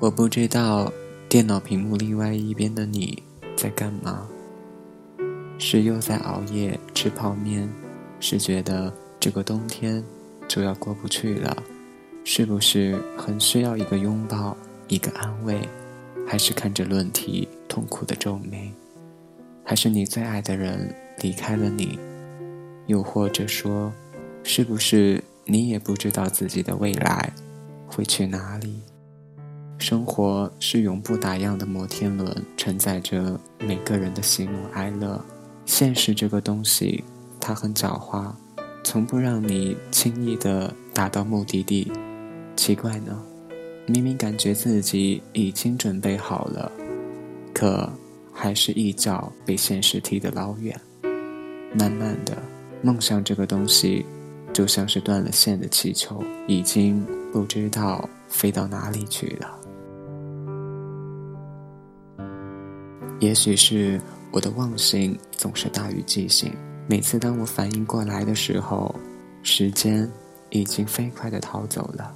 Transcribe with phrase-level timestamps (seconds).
[0.00, 0.90] 我不知道
[1.28, 3.22] 电脑屏幕另外一边的你
[3.54, 4.26] 在干嘛。
[5.58, 7.68] 是又在熬夜吃泡面，
[8.18, 8.90] 是觉得
[9.20, 10.02] 这个冬天
[10.48, 11.54] 就要过不去了，
[12.24, 14.56] 是不是很需要一个拥抱，
[14.88, 15.60] 一个安慰，
[16.26, 18.72] 还是看着论题痛苦的皱眉，
[19.62, 21.98] 还是你最爱的人离开了你，
[22.86, 23.92] 又或者说，
[24.44, 27.30] 是不是你也不知道自己的未来
[27.86, 28.80] 会去哪里？
[29.80, 35.18] 生活是永不打烊的摩天轮，承载着每个人的喜怒哀乐。
[35.64, 37.02] 现实这个东西，
[37.40, 38.30] 它很狡猾，
[38.84, 41.90] 从不让你轻易的达到目的地。
[42.56, 43.18] 奇怪呢，
[43.86, 46.70] 明明感觉自己已经准备好了，
[47.54, 47.90] 可
[48.34, 50.78] 还是一脚被现实踢得老远。
[51.72, 52.36] 慢慢的，
[52.82, 54.04] 梦想这个东西，
[54.52, 59.59] 就像是断了线的气球，已经不知道飞到哪里去了。
[63.20, 64.00] 也许是。
[64.32, 66.54] 我的忘性总是大于记性，
[66.86, 68.94] 每次当我反应过来的时候，
[69.42, 70.08] 时间
[70.50, 72.14] 已经飞快地逃走了。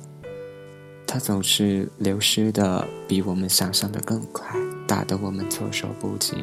[1.04, 6.36] 它总是流失的比我们想象的更快，打得我们措手不及。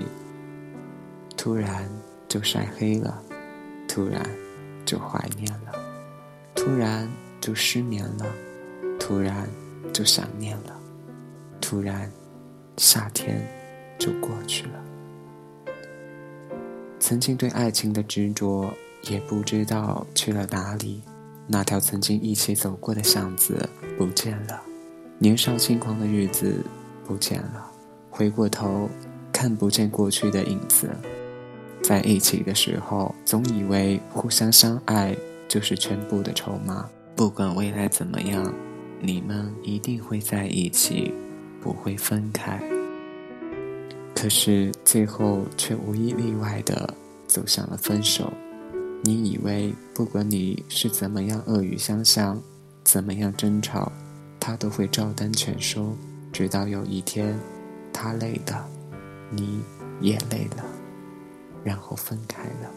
[1.37, 1.89] 突然
[2.27, 3.17] 就晒黑了，
[3.87, 4.21] 突然
[4.85, 5.71] 就怀念了，
[6.53, 7.07] 突然
[7.39, 8.25] 就失眠了，
[8.99, 9.47] 突然
[9.93, 10.77] 就想念了，
[11.61, 12.11] 突然
[12.75, 13.41] 夏天
[14.01, 14.83] 就过去了。
[16.99, 21.03] 曾经对爱情的执着，也不知道去了哪里。
[21.45, 24.59] 那条曾经一起走过的巷子不见了，
[25.19, 26.63] 年少轻狂的日子
[27.05, 27.69] 不见了。
[28.09, 28.89] 回过头，
[29.31, 30.89] 看不见过去的影子。
[31.83, 35.15] 在一起的时候，总以为互相相爱
[35.47, 36.89] 就是全部的筹码。
[37.15, 38.51] 不管未来怎么样，
[38.99, 41.13] 你们一定会在一起，
[41.61, 42.80] 不会分开。
[44.21, 46.93] 可是最后却无一例外的。
[47.25, 48.29] 走向了分手，
[49.03, 52.37] 你以为不管你是怎么样恶语相向，
[52.83, 53.89] 怎么样争吵，
[54.37, 55.95] 他都会照单全收。
[56.33, 57.39] 直到有一天，
[57.93, 58.53] 他累的，
[59.29, 59.61] 你
[60.01, 60.65] 也累了，
[61.63, 62.69] 然后分开了。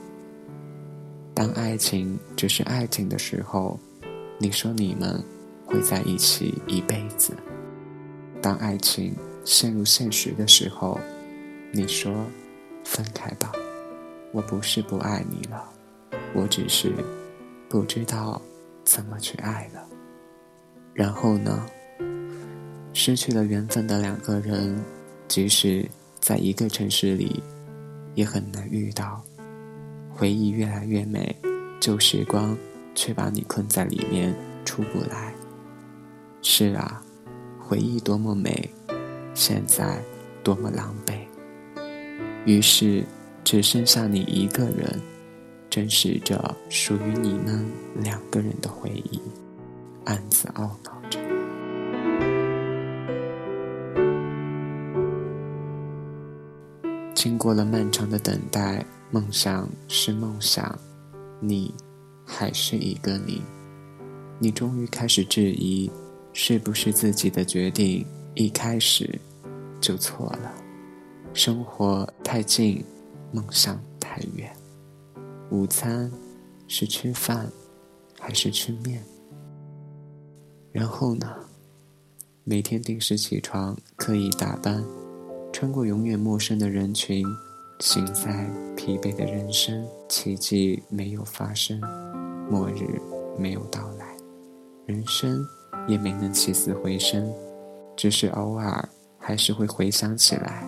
[1.35, 3.77] 当爱情只是爱情的时候，
[4.39, 5.21] 你说你们
[5.67, 7.33] 会在一起一辈子；
[8.41, 10.97] 当爱情陷入现实的时候，
[11.75, 12.25] 你说
[12.85, 13.53] 分开吧。
[14.31, 15.69] 我不是不爱你了，
[16.33, 16.93] 我只是
[17.69, 18.41] 不知道
[18.85, 19.85] 怎么去爱了。
[20.93, 21.67] 然后呢？
[22.93, 24.81] 失去了缘分的两个人，
[25.27, 25.85] 即使
[26.21, 27.43] 在一个城市里，
[28.15, 29.21] 也很难遇到。
[30.09, 31.35] 回忆越来越美，
[31.81, 32.57] 旧时光
[32.95, 34.33] 却把你困在里面
[34.65, 35.35] 出不来。
[36.41, 37.03] 是啊，
[37.59, 38.71] 回忆多么美，
[39.35, 40.01] 现在
[40.45, 41.19] 多么狼狈。
[42.45, 43.05] 于是。
[43.47, 44.99] 只剩下你一个人，
[45.69, 47.63] 珍视着属于你们
[47.97, 49.21] 两个人的回忆，
[50.07, 51.21] 暗自懊恼着。
[57.15, 60.77] 经过了漫长的等待，梦想是梦想，
[61.41, 61.75] 你
[62.25, 63.43] 还是一个你。
[64.39, 65.91] 你终于开始质疑，
[66.33, 69.21] 是不是自己的决定一开始
[69.83, 70.64] 就错了？
[71.35, 72.83] 生活太近。
[73.33, 74.55] 梦想太远，
[75.51, 76.09] 午餐
[76.69, 77.51] 是吃饭
[78.21, 79.03] 还是吃面？
[80.71, 81.35] 然后呢？
[82.45, 84.85] 每天定时起床，刻意打扮，
[85.53, 87.27] 穿过永远陌生的人群，
[87.81, 89.85] 行在疲惫的人生。
[90.09, 91.81] 奇迹没有发生，
[92.49, 93.01] 末日
[93.37, 94.17] 没有到来，
[94.87, 95.45] 人生
[95.89, 97.29] 也没能起死回生，
[97.97, 100.65] 只是偶尔还是会回想起来，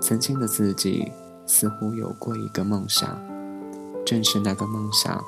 [0.00, 1.10] 曾经的自己。
[1.46, 3.20] 似乎有过一个梦想，
[4.06, 5.20] 正是那个梦想，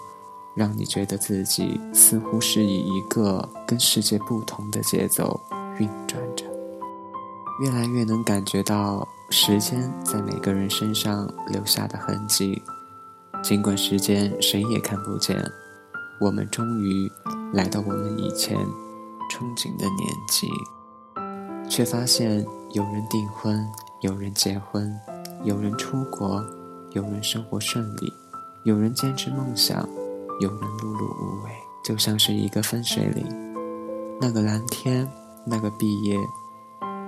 [0.54, 5.40] 让你觉得自己似乎是以一个跟世界不同的节奏
[5.80, 6.44] 运转着。
[7.60, 12.62] 越来越能感觉到时间在每个人身上留下的痕迹，
[13.42, 15.44] 尽管时间谁也看不见，
[16.20, 17.10] 我们终于
[17.52, 18.56] 来到我们以前
[19.28, 20.48] 憧憬的年纪，
[21.68, 23.68] 却发现有人订婚，
[24.02, 24.92] 有人结婚。
[25.44, 26.44] 有人出国，
[26.92, 28.12] 有人生活顺利，
[28.62, 29.88] 有人坚持梦想，
[30.40, 31.50] 有人碌碌无为，
[31.82, 33.26] 就像是一个分水岭。
[34.20, 35.08] 那个蓝天，
[35.44, 36.16] 那个毕业，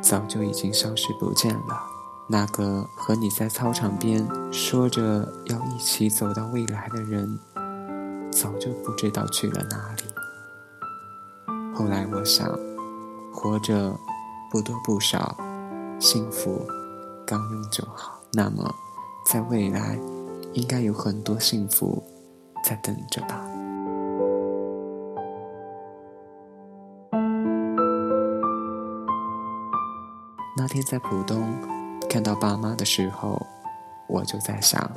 [0.00, 1.86] 早就已经消失不见了。
[2.28, 7.38] 那个和你在操场边说着要一起走到未来的人，
[8.32, 10.02] 早就不知道去了哪里。
[11.72, 12.48] 后来我想，
[13.32, 13.96] 活着
[14.50, 15.36] 不多不少，
[16.00, 16.66] 幸福
[17.26, 18.20] 刚用就好。
[18.32, 18.74] 那么，
[19.26, 19.98] 在未来，
[20.52, 22.02] 应该有很多幸福
[22.64, 23.44] 在等着吧。
[30.56, 31.52] 那天在浦东
[32.08, 33.40] 看到爸妈的时候，
[34.08, 34.90] 我就在想，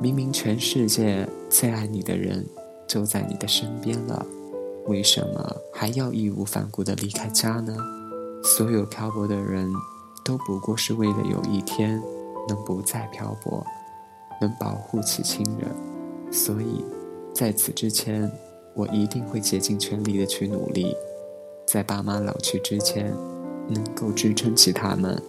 [0.00, 2.46] 明明全世界最爱你的人
[2.88, 4.26] 就在你的身边了，
[4.86, 7.76] 为什么还要义无反顾的离开家呢？
[8.42, 9.72] 所有漂泊的人
[10.24, 12.02] 都不过是为了有一天
[12.48, 13.64] 能不再漂泊，
[14.40, 15.70] 能保护起亲人。
[16.30, 16.84] 所以，
[17.34, 18.30] 在此之前，
[18.74, 20.96] 我一定会竭尽全力的去努力，
[21.66, 23.12] 在爸妈老去之前，
[23.68, 25.20] 能够支撑起他们，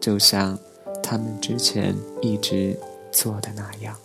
[0.00, 0.58] 就像
[1.02, 2.78] 他们之前一直
[3.10, 3.96] 做的那样。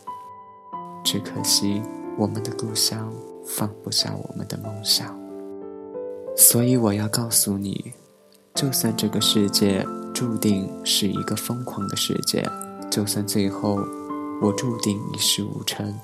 [1.03, 1.81] 只可惜，
[2.17, 3.13] 我们的故乡
[3.45, 5.19] 放不下我们的梦想，
[6.35, 7.93] 所以我要告诉你。
[8.53, 9.85] 就算这个世界
[10.21, 12.47] 注定是一个疯狂的世界，
[12.91, 13.79] 就算最后
[14.39, 15.99] 我注定一事无成，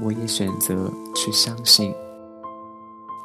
[0.00, 1.92] 我也选择去相信。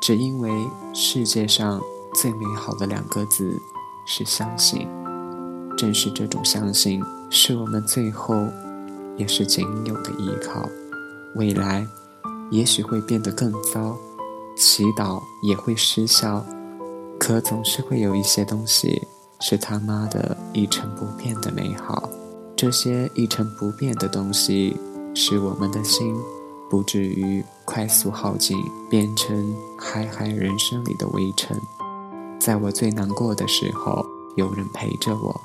[0.02, 0.50] 只因为
[0.96, 1.80] 世界上
[2.16, 3.56] 最美好的两个字
[4.08, 4.88] 是相信，
[5.78, 8.48] 正是这种相信，是我们最后
[9.18, 10.68] 也是仅有的依靠。
[11.36, 11.86] 未来
[12.50, 13.96] 也许会变得更糟，
[14.58, 16.44] 祈祷也会失效。
[17.20, 19.08] 可总是会有一些东西
[19.42, 22.08] 是他妈的一成不变的美好，
[22.56, 24.78] 这些一成不变的东西，
[25.16, 26.16] 使我们的心
[26.70, 28.56] 不至于快速耗尽，
[28.88, 31.60] 变成嗨嗨人生里的微尘。
[32.40, 34.06] 在我最难过的时候，
[34.36, 35.42] 有人陪着我，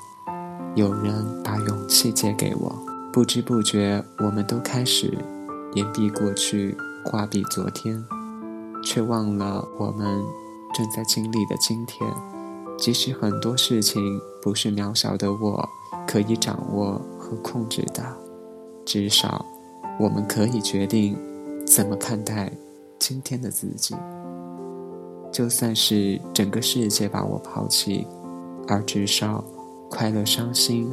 [0.75, 2.75] 有人把勇气借给我。
[3.11, 5.17] 不知不觉，我们都开始
[5.73, 8.05] 言毕过去，画毕昨天，
[8.83, 10.23] 却忘了我们。
[10.75, 12.07] 正在经历的今天，
[12.77, 15.67] 即使很多事情不是渺小的我
[16.07, 18.03] 可以掌握和控制的，
[18.85, 19.45] 至少
[19.99, 21.17] 我们可以决定
[21.65, 22.51] 怎么看待
[22.99, 23.95] 今天的自己。
[25.31, 28.07] 就算是整个世界把我抛弃，
[28.67, 29.43] 而至少
[29.89, 30.89] 快乐伤心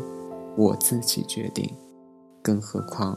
[0.56, 1.70] 我自己决定。
[2.42, 3.16] 更何况，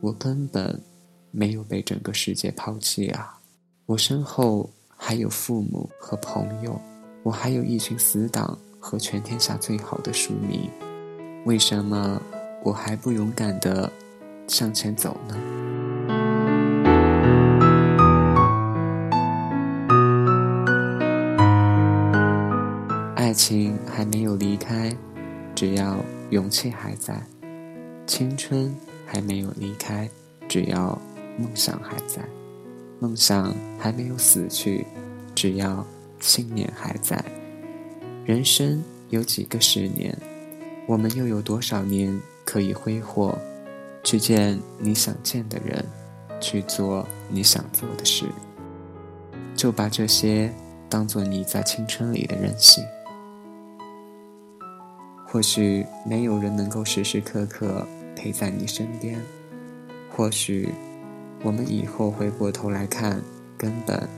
[0.00, 0.82] 我根本
[1.30, 3.38] 没有被整个世界抛弃啊！
[3.86, 4.70] 我身后。
[5.04, 6.80] 还有父母和朋友，
[7.24, 10.68] 我还有一群死党和全天下最好的书迷，
[11.44, 12.20] 为什么
[12.64, 13.90] 我还不勇敢的
[14.48, 15.36] 向前走呢？
[23.14, 24.92] 爱情还没有离开，
[25.54, 25.96] 只要
[26.30, 27.14] 勇气还在；
[28.04, 28.74] 青春
[29.06, 30.10] 还没有离开，
[30.48, 31.00] 只要
[31.38, 32.20] 梦想还在。
[32.98, 34.84] 梦想还没有死去，
[35.36, 35.86] 只要
[36.22, 37.22] 信念还在。
[38.24, 40.16] 人生有几个十年，
[40.86, 43.36] 我们又有多少年可以挥霍，
[44.04, 45.84] 去见你想见的人，
[46.40, 48.24] 去做你想做的事？
[49.54, 50.50] 就把这些
[50.88, 52.82] 当做你在青春里的任性。
[55.26, 59.20] 或许没有人能够时时刻刻陪在你身边，
[60.08, 60.70] 或许。
[61.44, 63.20] 我们以后回过头来看，
[63.58, 64.08] 根本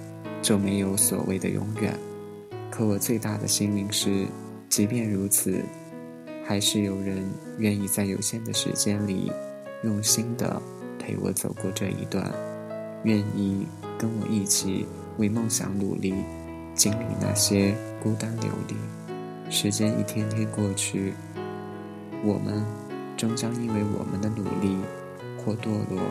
[0.45, 1.99] 就没有所谓的永远。
[2.71, 4.27] 可我最大的心灵是，
[4.69, 5.65] 即便如此，
[6.45, 7.25] 还是有人
[7.57, 9.33] 愿意在有限的时间里，
[9.85, 10.61] 用心的
[10.99, 12.31] 陪我走过这一段，
[13.05, 14.87] 愿意跟我一起
[15.17, 16.15] 为梦想努力，
[16.75, 18.75] 经历那些孤单流离。
[19.51, 21.15] 时间一天天过去，
[22.23, 22.63] 我们
[23.17, 24.77] 终将因为我们的努力
[25.39, 26.03] 或堕落。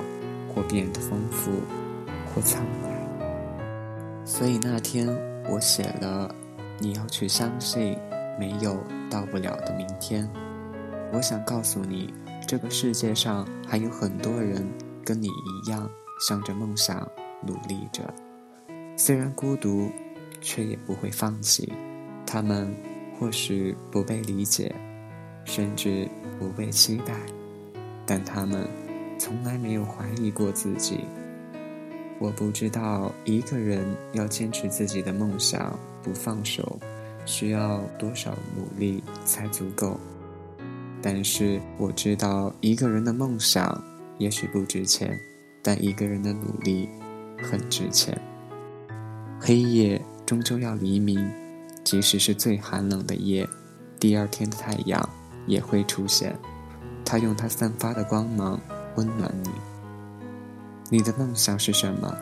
[0.55, 1.49] 或变得丰富，
[2.27, 2.82] 或苍白。
[4.43, 5.07] 所以那天
[5.49, 6.29] 我写了
[6.77, 7.97] ：“你要去相信，
[8.37, 8.77] 没有
[9.09, 10.29] 到不了的明天。”
[11.15, 12.13] 我想告诉你，
[12.45, 14.69] 这个世界上还有很多人
[15.05, 15.89] 跟你一样，
[16.27, 17.09] 向着梦想
[17.41, 18.13] 努力着。
[18.97, 19.89] 虽然孤独，
[20.41, 21.71] 却也不会放弃。
[22.25, 22.75] 他们
[23.17, 24.75] 或许不被理解，
[25.45, 26.05] 甚至
[26.37, 27.13] 不被期待，
[28.05, 28.67] 但他们。
[29.17, 31.05] 从来没有怀疑过自己。
[32.23, 36.79] 我不知道一个人要坚持自己的梦想不放手，
[37.25, 39.99] 需要多少努力才足够。
[41.01, 43.83] 但是我知道一个人的梦想
[44.19, 45.19] 也许不值钱，
[45.61, 46.87] 但一个人的努力
[47.41, 48.17] 很值钱。
[49.37, 51.29] 黑夜终究要黎明，
[51.83, 53.45] 即使是最寒冷的夜，
[53.99, 55.09] 第二天的太阳
[55.45, 56.33] 也会出现。
[57.03, 58.57] 它用它散发的光芒。
[58.95, 59.72] 温暖你。
[60.93, 62.15] 你的梦想是什么？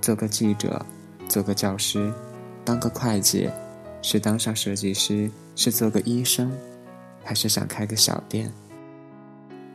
[0.00, 0.86] 做个记者，
[1.28, 2.12] 做个教师，
[2.64, 3.50] 当个会计，
[4.02, 6.52] 是当上设计师，是做个医生，
[7.24, 8.52] 还是想开个小店？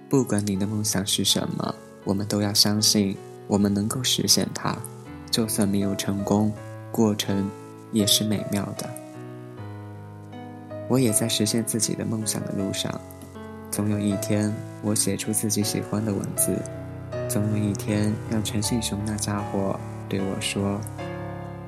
[0.07, 4.73] 不管你的梦想是什么，我们都要相信，我们能够实现它。
[5.29, 6.49] 就算没有成功，
[6.93, 7.51] 过程
[7.91, 8.89] 也是美妙的。
[10.87, 13.01] 我也在实现自己的梦想的路上，
[13.69, 14.49] 总有一天
[14.81, 16.57] 我写出自己喜欢的文字，
[17.29, 20.81] 总有一天让陈信雄那家伙对我说：“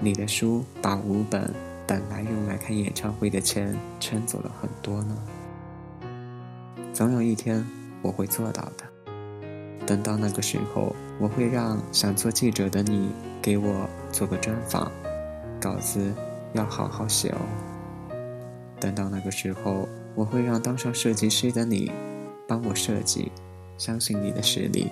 [0.02, 1.54] 你的书把五本
[1.86, 5.16] 本来用来看演唱会的钱撑走了很多呢。”
[6.92, 7.64] 总有一天
[8.02, 8.86] 我会做到的。
[9.86, 14.92] 等到那个时候，我会让想做记者的你给我做个专访，
[15.62, 16.12] 稿子
[16.54, 17.38] 要好好写哦。
[18.80, 21.92] 等到那个时候，我会让当上设计师的你
[22.48, 23.32] 帮我设计，
[23.78, 24.90] 相信你的实力。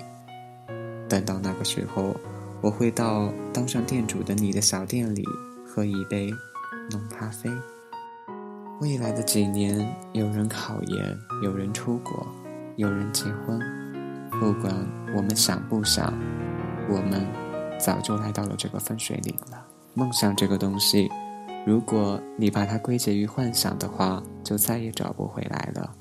[1.10, 2.16] 等到那个时候，
[2.62, 5.26] 我会到当上店主的你的小店里
[5.66, 6.32] 喝一杯
[6.92, 7.50] 浓咖啡。
[8.80, 12.26] 未来的几年，有人考研，有人出国，
[12.78, 13.60] 有人结婚。
[14.40, 14.74] 不管
[15.16, 16.14] 我们想不想，
[16.88, 17.28] 我们
[17.78, 19.66] 早就来到了这个分水岭了。
[19.96, 21.10] 梦想这个东西。
[21.66, 25.94] 如果你把它归结于幻想的话，就再也找不回来了。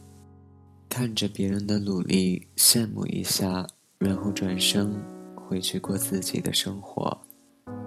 [0.89, 3.67] 看着别人的努力，羡慕一下，
[3.99, 4.95] 然后转身
[5.35, 7.19] 回去过自己的生活，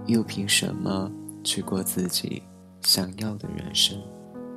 [0.08, 1.10] 又凭什么
[1.44, 2.44] 去过自己
[2.82, 3.98] 想要的人生？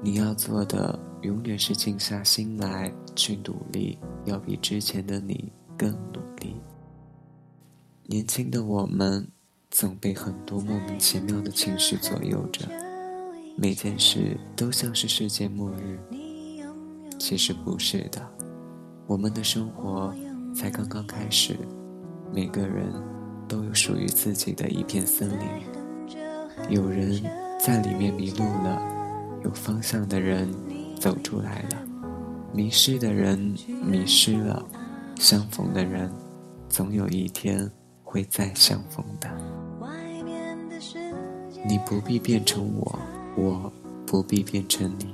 [0.02, 6.56] 你要做的永远是静下心来去努力，要比之前的你更努力。
[8.06, 9.26] 年轻的我们
[9.70, 12.66] 总被很多莫名其妙的情绪左右着。
[13.56, 16.00] 每件事都像是世界末日，
[17.16, 18.20] 其实不是的，
[19.06, 20.12] 我们的生活
[20.54, 21.56] 才刚刚开始，
[22.32, 22.86] 每个人
[23.48, 25.48] 都有属于自己的一片森林，
[26.70, 27.20] 有人
[27.58, 28.80] 在里面迷路了，
[29.42, 30.48] 有方向的人
[31.00, 31.82] 走出来了，
[32.52, 33.38] 迷失的人
[33.84, 34.64] 迷失了，
[35.16, 36.08] 相逢的人
[36.68, 37.68] 总有一天
[38.04, 39.28] 会再相逢的，
[41.66, 42.98] 你不必变成我。
[43.36, 43.72] 我
[44.06, 45.12] 不必变成你，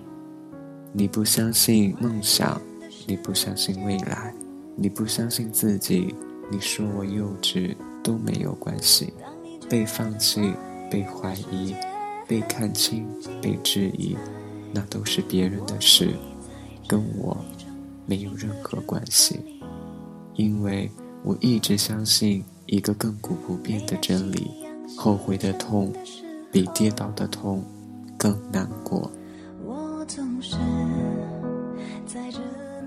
[0.93, 2.61] 你不相信梦想，
[3.07, 4.35] 你不相信未来，
[4.83, 6.15] 你不相信自己，
[6.51, 9.13] 你说我幼稚都没有关系。
[9.69, 10.55] 被放弃、
[10.91, 11.77] 被怀疑、
[12.27, 13.07] 被看清、
[13.43, 14.17] 被质疑，
[14.73, 16.15] 那都是别人的事，
[16.89, 17.37] 跟我
[18.07, 19.39] 没有任何关系。
[20.35, 20.91] 因为
[21.23, 24.51] 我一直相信一个亘古不变的真理：
[24.97, 25.93] 后悔的痛，
[26.51, 27.63] 比跌倒的痛。
[28.17, 29.11] 更难过。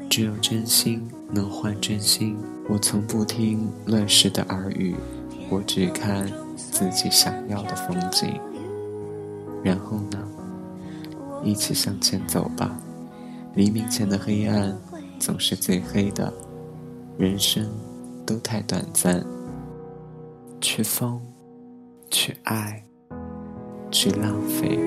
[0.10, 2.38] 只有真心能换真心。
[2.70, 4.96] 我从不听乱世的耳语，
[5.50, 8.40] 我只看自己想要的风景。
[9.64, 10.20] 然后呢？
[11.44, 12.80] 一起向前走吧。
[13.56, 14.78] 黎明前的黑暗
[15.20, 16.34] 总是最黑的。
[17.18, 17.70] 人生
[18.26, 19.26] 都太短暂。
[20.62, 21.22] 去疯，
[22.10, 22.84] 去爱。
[23.92, 24.80] 去浪费。